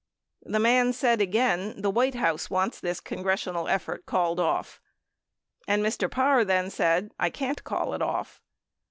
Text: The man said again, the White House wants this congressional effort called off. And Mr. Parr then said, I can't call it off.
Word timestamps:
The 0.41 0.57
man 0.57 0.93
said 0.93 1.21
again, 1.21 1.79
the 1.79 1.91
White 1.91 2.15
House 2.15 2.49
wants 2.49 2.79
this 2.79 2.99
congressional 2.99 3.67
effort 3.67 4.07
called 4.07 4.39
off. 4.39 4.81
And 5.67 5.85
Mr. 5.85 6.09
Parr 6.09 6.43
then 6.43 6.71
said, 6.71 7.11
I 7.19 7.29
can't 7.29 7.63
call 7.63 7.93
it 7.93 8.01
off. 8.01 8.41